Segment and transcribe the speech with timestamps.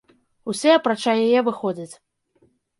[0.53, 1.93] Усе, апрача яе, выходзяць.